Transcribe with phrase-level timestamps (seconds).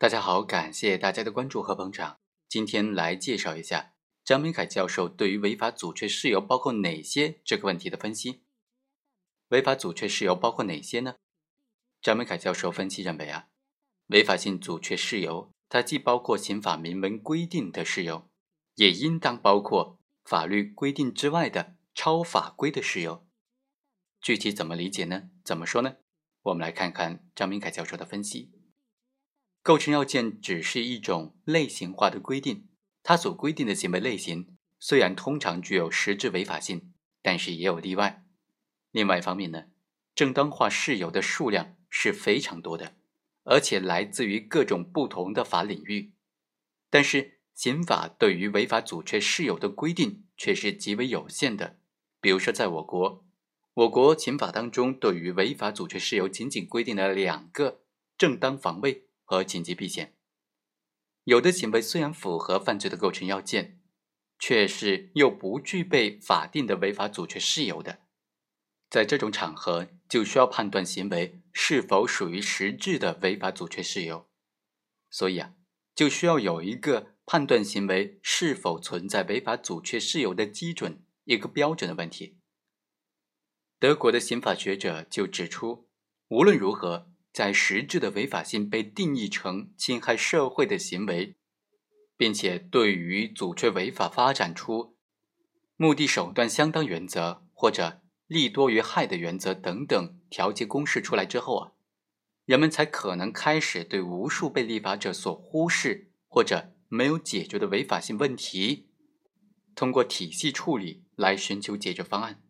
[0.00, 2.20] 大家好，感谢大家的关注和捧场。
[2.48, 3.92] 今天来介绍一下
[4.24, 8.40] 张明凯教授对于违法阻却事由包括哪些这个问题的分析。
[9.48, 11.16] 违法阻却事由包括哪些呢？
[12.00, 13.48] 张明凯教授分析认为啊，
[14.06, 18.26] 违法性阻却事由，它既包括刑法明文规定的事由，
[18.76, 23.26] 也应当包括法律规定之外的超法规的事由。
[24.22, 25.24] 具体怎么理解呢？
[25.44, 25.96] 怎么说呢？
[26.44, 28.50] 我们来看看张明凯教授的分析。
[29.62, 32.68] 构成要件只是一种类型化的规定，
[33.02, 36.92] 它所规定的行为类型虽然通常具有实质违法性，
[37.22, 38.24] 但是也有例外。
[38.90, 39.64] 另外一方面呢，
[40.14, 42.94] 正当化事由的数量是非常多的，
[43.44, 46.12] 而且来自于各种不同的法领域。
[46.88, 51.78] 但是刑法对于违法阻却事由的规定却是极为有限的。
[52.20, 53.24] 比如说，在我国，
[53.74, 57.82] 我国刑法当中对于违法阻却事由仅仅规定了两个：
[58.16, 59.06] 正当防卫。
[59.30, 60.16] 和紧急避险，
[61.22, 63.80] 有的行为虽然符合犯罪的构成要件，
[64.40, 68.00] 却是又不具备法定的违法阻却事由的，
[68.90, 74.28] 在这种场合就需要判断行为是否属于实质的违法阻却事由，
[75.08, 75.54] 所以啊，
[75.94, 82.40] 就需要有一个判断行为是否存在违法阻却事由的基准，一个标准的问题。
[83.78, 85.88] 德国的刑法学者就指出，
[86.26, 87.09] 无论如何。
[87.32, 91.36] 在实质的违法性被定义成侵害社会的行为，
[92.16, 94.96] 并且对于阻却违法发展出
[95.76, 101.72] 目的手段相当原则或者利多于害的原则等等调节公式出来之后啊，
[102.44, 108.88] 人们才可能开始对无数被立法者所忽视或者没有解决的违法性问题，
[109.76, 112.42] 通过体系处理来寻求解决方案，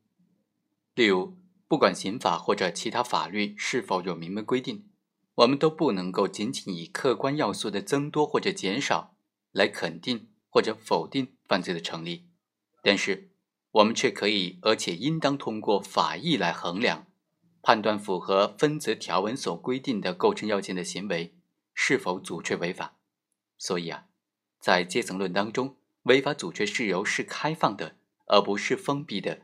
[0.95, 1.40] 例如。
[1.71, 4.91] 不管刑法或者其他法律是否有明文规定，
[5.37, 9.15] 我们都不能够仅仅以客观要素的增多或者减少
[9.53, 12.27] 来肯定或者否定犯罪的成立。
[12.83, 13.31] 但是，
[13.71, 17.07] 我们却可以，而且应当通过法意来衡量，
[17.63, 21.37] 判断符合分则条文所规定的构成要件的行为
[21.73, 22.97] 是否阻却违法。
[23.57, 24.07] 所以啊，
[24.59, 27.95] 在阶层论当中，违法阻却事由是开放的，
[28.27, 29.43] 而不是封闭的。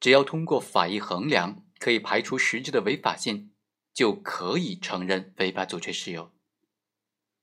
[0.00, 3.52] 只要通过法益衡量，可以排除实质的违法性，
[3.92, 6.32] 就可以承认违法阻却事由。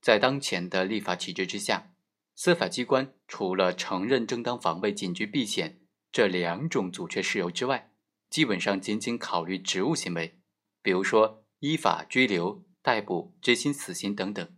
[0.02, 1.94] 在当前的立法体制之下，
[2.36, 7.92] 司法机关除了承认正当防卫、紧急避险这两种阻却事由之外，
[8.30, 10.40] 基本上仅仅考虑职务行为，
[10.82, 14.56] 比如说依法拘留、逮捕、执行死刑等等，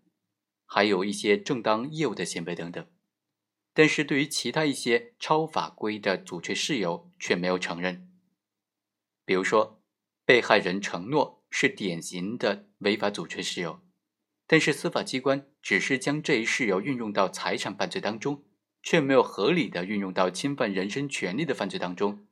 [0.66, 2.86] 还有一些正当业务的行为等等。
[3.78, 8.10] 但是对于其他一些超法规的阻却事由却没有承认，
[9.24, 9.84] 比如说
[10.26, 13.80] 被害人承诺是典型的违法阻却事由，
[14.48, 18.44] 但是司法机关只是将这一事由运用到财产犯罪当中，
[18.82, 22.26] 却没有合理的运用到侵犯人身权利的犯罪当中。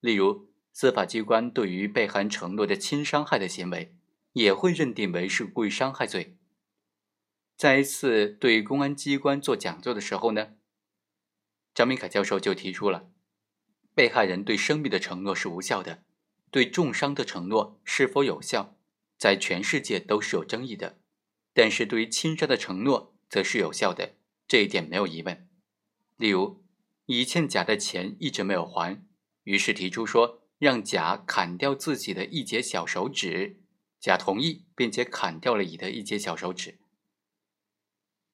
[0.00, 3.94] 例如，司法机关对于被害人承诺的轻伤害的行为，
[4.32, 6.38] 也会认定为是故意伤害罪。
[7.54, 10.54] 在一次对公安机关做讲座的时候呢。
[11.74, 13.10] 张明凯教授就提出了，
[13.94, 16.02] 被害人对生命的承诺是无效的，
[16.50, 18.76] 对重伤的承诺是否有效，
[19.16, 20.98] 在全世界都是有争议的，
[21.52, 24.16] 但是对于轻伤的承诺则是有效的，
[24.48, 25.48] 这一点没有疑问。
[26.16, 26.62] 例如，
[27.06, 29.02] 乙欠甲的钱一直没有还，
[29.44, 33.60] 于是提出说让甲砍掉自己的一节小手指，
[33.98, 36.78] 甲同意，并且砍掉了乙的一节小手指。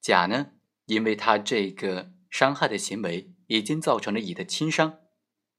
[0.00, 0.52] 甲呢，
[0.86, 3.32] 因为他这个伤害的行为。
[3.48, 4.98] 已经造成了乙的轻伤，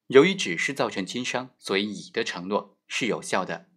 [0.08, 3.70] 由于只是造成轻伤，所以乙的承诺是有效的。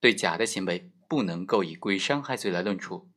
[0.00, 3.10] 对甲的行为不能够以故意伤害罪来论处。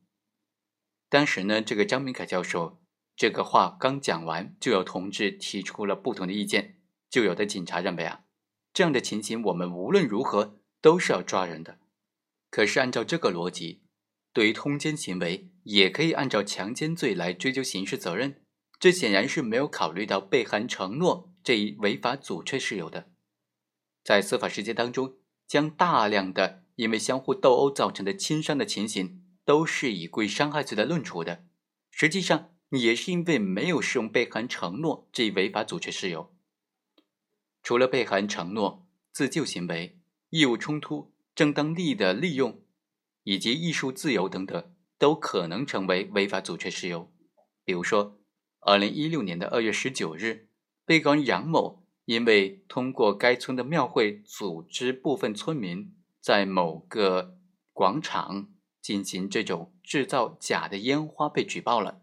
[1.08, 2.82] 当时呢，这个张明凯教授
[3.16, 6.82] 这个话刚讲完，就有同志提出了不同的意见。
[7.08, 8.24] 就有的警察认为啊，
[8.74, 11.78] 这样的情形我们无论如何都是要抓人的。
[12.50, 13.84] 可是按照这个逻辑，
[14.34, 18.43] 对于通奸行为也可以按照强奸罪来追究刑事责任。
[18.84, 23.10] 这显然是没有考虑到被含承诺这一违法阻却事由的，
[24.02, 25.16] 在司法实践当中，
[25.46, 31.46] 将大量的因为相互斗殴造成的轻伤的情形，都是以故意伤害罪来论处的。
[31.90, 36.34] 实际上，也是因为没有适用被含承诺这一违法阻却事由。
[37.62, 39.98] 除了被含承诺、自救行为、
[40.28, 42.62] 义务冲突、正当利益的利用，
[43.22, 47.10] 以及艺术自由等等，都可能成为违法阻却事由。
[47.64, 48.20] 比如说。
[48.66, 50.48] 二零一六年的二月十九日，
[50.86, 57.36] 被告人杨某因为通过该村的庙会组织部分村民在某个
[57.74, 58.48] 广场
[58.80, 62.00] 进行这种制造假的烟花被举报了。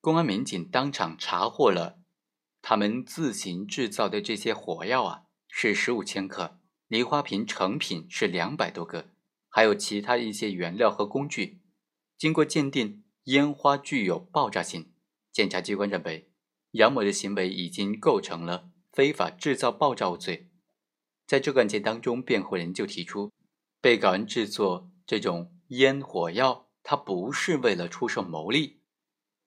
[0.00, 2.00] 公安民警当场查获了
[2.60, 6.58] 他们自行制造的这些火药啊，是十五千克，
[6.88, 9.10] 梨花瓶成品是两百多个，
[9.48, 11.60] 还有其他一些原料和工具。
[12.16, 14.90] 经过鉴定，烟花具有爆炸性。
[15.38, 16.32] 检察机关认为，
[16.72, 20.48] 杨某的行为已经构成了非法制造爆炸物罪。
[21.28, 23.30] 在这个案件当中，辩护人就提出，
[23.80, 28.80] 被告人制作这种烟火药，他不是为了出售牟利，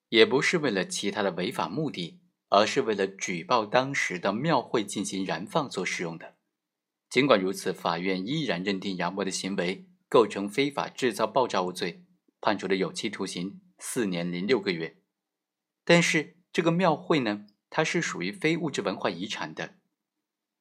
[0.08, 6.36] 也不是为了其他的违法目的，而是为了举报当时的庙会进行燃放所使用的。
[7.10, 12.06] 尽管如此，法院依然认定杨某的行为构成非法制造爆炸物罪。
[12.40, 14.96] 判处了有期徒刑四年零六个月，
[15.84, 19.74] 但是这个庙会呢，它是属于非物质文化遗产的，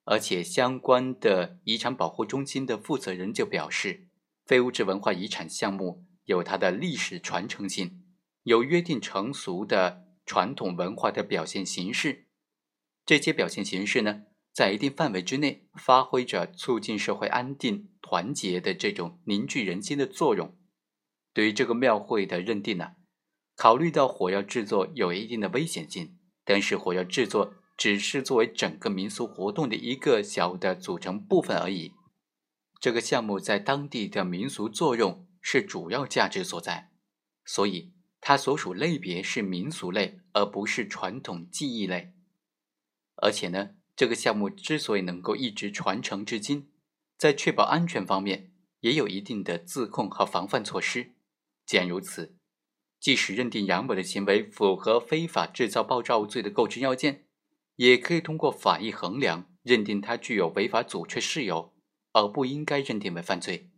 [0.06, 4.08] 而且相关的遗产保护中心的负责人就表示，
[4.46, 8.04] 非物质文化遗产项目有它的历史传承性，
[8.44, 12.28] 有约定成俗的传统文化的表现形式，
[13.06, 20.58] 这些表现形式呢，在一定范围之内发挥着促进社会安定团结的这种凝聚人心的作用。
[21.34, 22.94] 对于这个庙会的认定呢，
[23.62, 31.92] 考虑到火药制作有一定的危险性，但是火药制作只是作为整个民俗活动的一个小的组成部分而已。
[32.80, 36.90] 这个项目在当地的民俗作用是主要价值所在，
[37.46, 42.16] 所以它所属类别是民俗类，而不是传统技艺类。
[43.18, 46.72] 而且呢，这个项目之所以能够一直传承至今，
[47.16, 51.14] 在确保安全方面也有一定的自控和防范措施。
[51.68, 52.36] 既然如此，
[53.02, 57.26] 即使认定杨某的行为符合非法制造爆炸物罪的构成要件，
[57.76, 61.74] 也可以通过法医衡量，认定他具有违法阻却事由，
[62.14, 63.72] 而不应该认定为犯罪。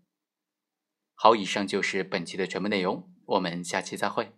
[1.15, 4.33] 好，以上就是本期的全部内容，我们下期再会。